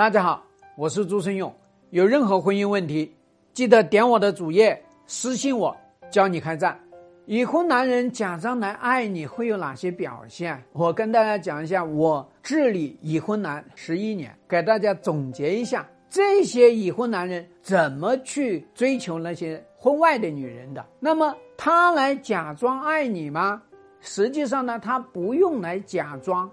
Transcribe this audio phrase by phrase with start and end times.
[0.00, 0.42] 大家好，
[0.76, 1.54] 我是朱生勇。
[1.90, 3.14] 有任何婚姻问题，
[3.52, 5.76] 记得点我的主页私信我，
[6.10, 6.74] 教你开战。
[7.26, 10.58] 已婚男人假装来爱你会有哪些表现？
[10.72, 20.82] 我跟大家讲一下，我治理已婚男十一年，给大家总结一下这些已婚男人怎么去追求那些婚外的女人的。
[20.98, 23.60] 那么他来假装爱你吗？
[24.00, 26.50] 实际上呢，他不用来假装，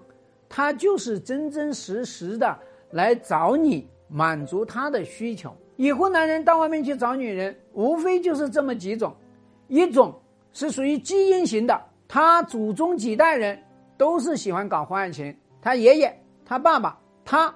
[0.50, 2.54] 他就是真真实实的。
[2.90, 5.54] 来找你满足他的需求。
[5.76, 9.14] 已婚男人到外面去找女人，无非就是这么几种：
[9.68, 10.12] 一种
[10.52, 13.56] 是属于基因型的，他祖宗几代人
[13.96, 17.54] 都是喜欢搞婚外情，他爷爷、他爸爸、他，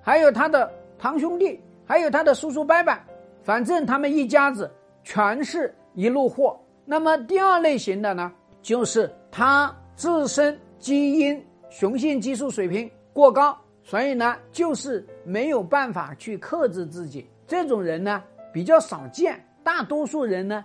[0.00, 2.96] 还有他的堂兄弟，还有他的叔叔伯伯，
[3.42, 4.70] 反正他们一家子
[5.02, 6.56] 全是一路货。
[6.84, 8.32] 那么第二类型的呢，
[8.62, 13.58] 就是他自身基因雄性激素水平过高。
[13.88, 18.20] 所以呢，就是没有办法去克制自己，这种人呢
[18.52, 19.40] 比较少见。
[19.62, 20.64] 大多数人呢，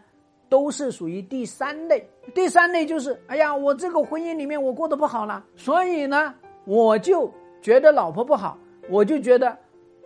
[0.50, 2.04] 都是属于第三类。
[2.34, 6.34] 第三类就是，哎呀，我这个婚姻里面我过得不好了，所以呢，
[6.66, 8.58] 我就觉得老婆不好，
[8.90, 9.56] 我就觉得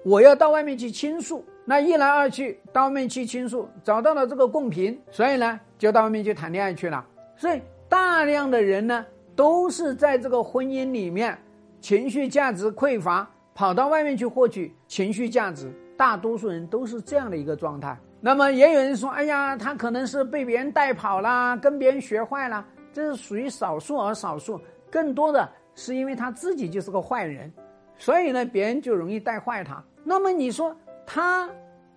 [0.04, 1.42] 我要到外面去倾诉。
[1.64, 7.06] 那一来二去，到外面去倾诉，找到了这个共频，所以呢，就到外面去谈恋爱去了。
[7.38, 9.06] 所以大量的人呢，
[9.38, 11.38] 都是在这个婚姻里面。
[11.86, 17.96] 情绪价值匮乏，跑到外面去获取情绪价值，大多数人都是这样的一个状态。
[18.20, 27.54] 那么也有人说：“哎呀，他可能是被别人带跑啦，跟别人学坏了。”这是属于少数而少数，更多的是因为他自己就是个坏人，
[28.00, 29.84] 所以呢，别人就容易带坏他。
[30.04, 30.76] 那么你说
[31.06, 31.48] 他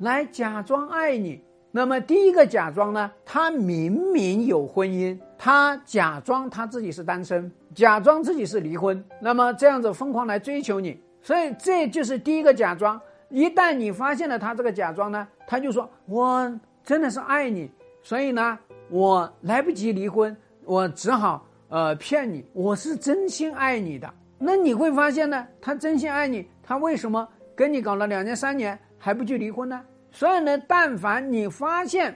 [0.00, 1.42] 来假装爱你？
[1.70, 13.00] 那么第一个假装呢，他明明有婚姻，他假装他自己是单身，假装自己是离婚，那么这样子疯狂来追求你，所以这就是第一个假装。
[13.28, 17.70] 一旦你发现了他这个假装呢，他就说我真的是爱你，
[18.02, 24.10] 所以呢，我来不及离婚，我只好呃骗你，我是真心爱你的。
[24.38, 29.78] 那你会发现呢，他真心爱你，他为什么跟你搞了两年三年还不去离婚呢？
[30.18, 32.12] 所以呢，但凡你发现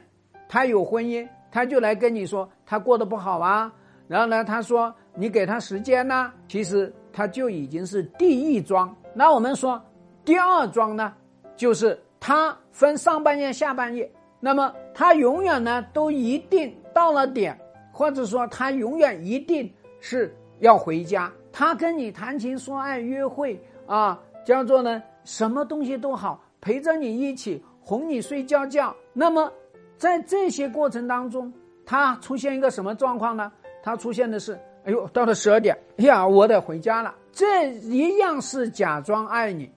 [0.48, 3.72] 他有婚姻，他就来跟你说他过得不好啊。
[4.08, 8.92] 然后呢，他说你给他时间呢，其实他就已经是第一桩。
[9.14, 9.80] 那我们说
[10.24, 11.14] 第二桩呢，
[11.54, 14.10] 就是他分上半夜、下半夜。
[14.40, 17.56] 那么他永远呢都一定到了点，
[17.92, 21.32] 或者说他永远一定是要回家。
[21.52, 27.64] 他跟你谈情说爱、约会啊，叫做呢什么东西都好，陪着你一起。
[27.84, 29.52] 哄你睡觉觉，那么
[29.96, 31.52] 在这些过程当中，
[31.84, 33.52] 他出现一个什么状况呢？
[33.82, 34.54] 他出现的是，
[34.84, 37.14] 哎呦，到了十二点，哎呀，我得回家了。
[37.32, 39.70] 这一样是假装爱你，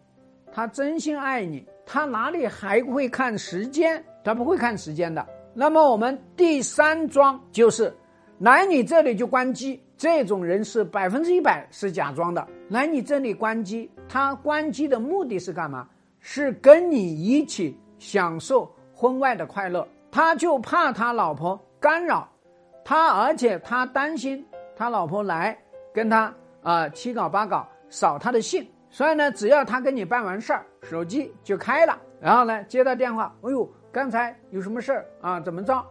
[0.52, 4.04] 他真心爱你，他哪里还会看时间？
[4.24, 5.26] 他不会看时间的。
[5.54, 7.92] 那么我们第三桩就是
[8.40, 12.46] 来你这里就关机，这种人是百分之一百是假装的。
[12.70, 15.88] 来你这里关机，他关机的目的是干嘛？
[16.20, 17.76] 是跟你一起。
[17.98, 22.28] 享受婚外的快乐，他就怕他老婆干扰
[22.84, 24.46] 他，而且他担心
[24.76, 25.58] 他老婆来
[25.94, 35.40] 跟他啊七搞八搞扫他的兴，所以呢，只要他跟你办完事儿，手机就开了，然后呢接到电话，哎呦，刚才有什么事儿啊？
[35.40, 35.86] 怎么着？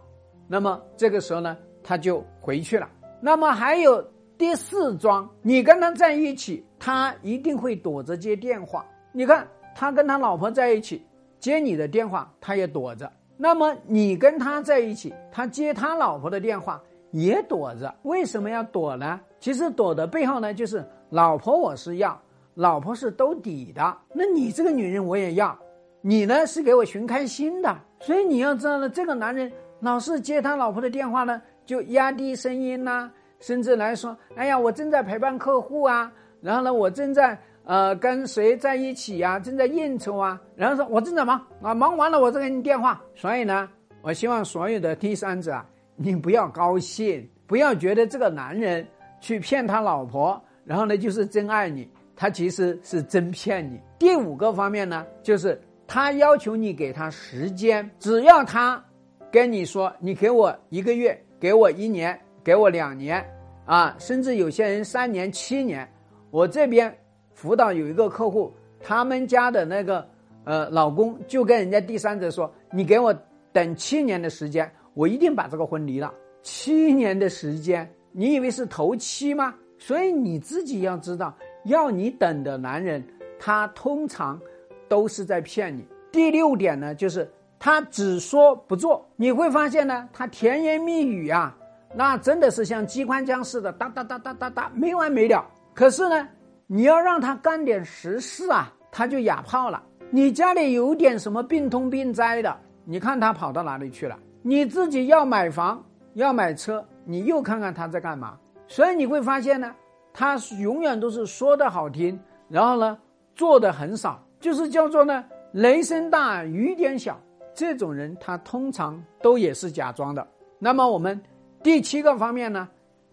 [0.47, 2.87] 那么这个时候呢，他就回去了。
[3.19, 4.01] 那么还有
[4.37, 8.85] 第四桩，你跟他在一起，他一定会躲着接电话。
[9.11, 11.05] 你看他跟他老婆在一起。
[11.39, 13.11] 接你的电话，他也躲着。
[13.37, 16.81] 那么你跟他在一起，他接他老婆的电话
[17.11, 17.93] 也躲着。
[18.03, 19.19] 为什么要躲呢？
[19.39, 22.19] 其实躲的背后呢，就是老婆我是要，
[22.53, 23.97] 老婆是兜底的。
[24.13, 25.57] 那你这个女人我也要，
[26.01, 27.77] 你呢是给我寻开心的。
[27.99, 37.37] 所以你要知道呢，这个男人老是接他老婆的电话呢，就压低声音呐，甚至来说，哎呀，我正在陪伴客户啊，然后呢，我正在。
[37.65, 39.39] 呃，跟谁在一起呀？
[39.39, 43.01] 正在应酬啊，然后说我正在忙啊，忙完了我再给你电话。
[43.15, 43.67] 所以呢，
[44.03, 48.87] 我希望所有的第三者啊，你不要高兴，不要觉得这个男人
[49.19, 53.81] 去骗他老婆，然后呢就是真爱你，他其实是真骗你。
[53.97, 58.83] 第五个方面呢，就是他要求你给他时间，只要他
[59.31, 63.25] 跟你说，你给我一个月，给我一年，给我两年，
[63.65, 65.91] 啊，甚至有些人三年、七年，
[66.29, 66.95] 我这边。
[67.35, 68.51] 辅导有一个客户，
[68.81, 70.07] 他们家的那个
[70.45, 73.13] 呃老公就跟人家第三者说：“你给我
[73.51, 76.11] 等七年的时间，我一定把这个婚离了。”
[76.41, 79.53] 七年的时间，你以为是头七吗？
[79.77, 81.35] 所以你自己要知道，
[81.65, 83.05] 要你等的男人，
[83.37, 84.39] 他通常
[84.87, 85.85] 都是在骗你。
[86.11, 87.29] 第六点呢，就是
[87.59, 91.53] 他只说不做，你会发现呢，他甜言蜜语啊，
[91.93, 95.45] 那真的是像机关枪似的，哒哒哒哒哒哒，没完没了。
[95.73, 96.25] 可是呢，
[96.67, 99.83] 你要让他干点实事啊，他就哑炮了。
[100.09, 104.17] 你家里有点什么病痛病灾的，你看他跑到哪里去了？
[104.41, 105.83] 你自己要买房
[106.13, 108.37] 要买车，你又看看他在干嘛？
[108.67, 109.75] 所以你会发现呢，
[110.11, 112.19] 他永远都是说的好听，
[112.49, 112.97] 然后呢
[113.35, 117.19] 做的很少，就是叫做呢雷声大雨点小。
[117.53, 120.27] 这种人他通常都也是假装的。
[120.57, 121.21] 那么我们
[121.61, 122.67] 第七个方面呢，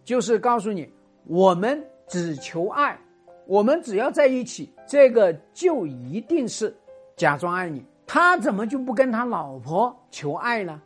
[0.04, 0.90] 就是告诉你，
[1.26, 2.98] 我们只求爱。
[3.52, 6.74] 我们只要在一起，这个就一定是
[7.14, 7.84] 假装爱你。
[8.06, 10.80] 他怎么就不跟他老婆求爱呢？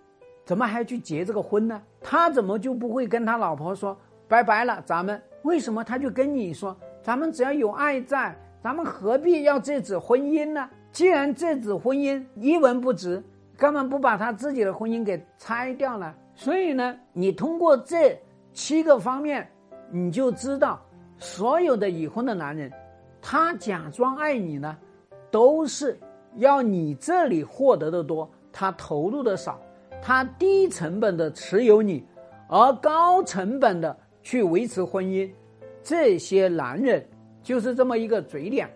[0.45, 1.81] 怎么还去结这个婚呢？
[2.01, 3.97] 他怎么就不会跟他老婆说
[4.27, 4.83] 拜拜了？
[4.85, 10.69] 咱们为什么他就跟你说，咱们只要有爱在，咱们何必要这纸婚姻呢？
[10.91, 13.23] 既然这纸婚姻一文不值，
[13.57, 16.13] 干嘛不把他自己的婚姻给拆掉呢？
[16.35, 18.21] 所以呢，你通过这
[18.53, 19.49] 七个方面，
[19.89, 20.83] 你就知道。
[21.19, 22.71] 所有的已婚的男人，
[23.21, 24.77] 他假装爱你呢，
[25.31, 25.99] 都是
[26.37, 29.61] 要你这里获得的多，他投入的少，
[30.03, 32.05] 他低成本的持有你，
[32.49, 35.31] 而高成本的去维持婚姻。
[35.83, 37.07] 这些男人
[37.43, 38.69] 就是这么一个嘴脸，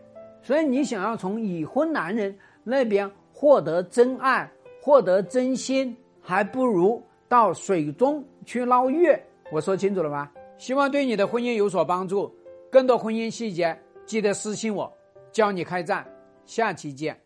[0.42, 4.50] 所以你想要从已婚男人那边获得真爱、
[4.80, 9.20] 获得真心，还不如到水中去捞月。
[9.50, 10.30] 我说清楚了吗？
[10.60, 12.32] 希望对你的婚姻有所帮助。
[12.70, 14.92] 更多婚姻细节，记得私信我，
[15.32, 16.06] 教你开战。
[16.44, 17.20] 下期见。